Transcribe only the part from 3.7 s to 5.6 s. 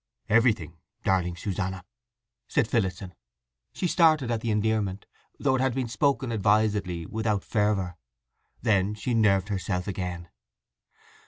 She started at the endearment, though